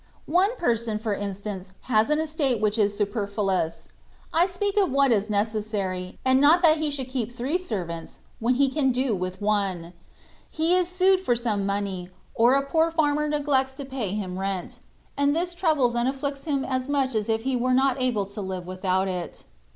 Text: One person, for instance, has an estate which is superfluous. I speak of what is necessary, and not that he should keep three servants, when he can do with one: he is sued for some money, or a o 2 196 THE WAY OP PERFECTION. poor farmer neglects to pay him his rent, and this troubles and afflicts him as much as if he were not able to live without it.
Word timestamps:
One 0.25 0.55
person, 0.55 0.97
for 0.97 1.13
instance, 1.13 1.73
has 1.81 2.09
an 2.09 2.17
estate 2.19 2.59
which 2.59 2.79
is 2.79 2.97
superfluous. 2.97 3.87
I 4.33 4.47
speak 4.47 4.75
of 4.77 4.89
what 4.91 5.11
is 5.11 5.29
necessary, 5.29 6.17
and 6.25 6.41
not 6.41 6.63
that 6.63 6.77
he 6.77 6.89
should 6.89 7.07
keep 7.07 7.31
three 7.31 7.59
servants, 7.59 8.17
when 8.39 8.55
he 8.55 8.67
can 8.71 8.91
do 8.91 9.13
with 9.15 9.39
one: 9.43 9.93
he 10.49 10.73
is 10.73 10.87
sued 10.87 11.19
for 11.19 11.35
some 11.35 11.67
money, 11.67 12.09
or 12.33 12.55
a 12.55 12.61
o 12.61 12.61
2 12.61 12.69
196 12.73 12.73
THE 12.73 12.73
WAY 12.73 12.89
OP 12.89 12.89
PERFECTION. 12.89 12.91
poor 12.91 12.91
farmer 12.91 13.27
neglects 13.29 13.73
to 13.75 13.85
pay 13.85 14.09
him 14.15 14.31
his 14.31 14.39
rent, 14.39 14.79
and 15.15 15.35
this 15.35 15.53
troubles 15.53 15.93
and 15.93 16.09
afflicts 16.09 16.45
him 16.45 16.65
as 16.65 16.89
much 16.89 17.13
as 17.13 17.29
if 17.29 17.43
he 17.43 17.55
were 17.55 17.75
not 17.75 18.01
able 18.01 18.25
to 18.25 18.41
live 18.41 18.65
without 18.65 19.07
it. 19.07 19.43